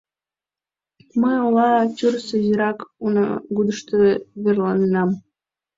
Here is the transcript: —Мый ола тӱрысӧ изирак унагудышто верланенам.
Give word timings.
—Мый 1.21 1.37
ола 1.47 1.69
тӱрысӧ 1.95 2.35
изирак 2.41 2.79
унагудышто 3.05 3.97
верланенам. 4.43 5.09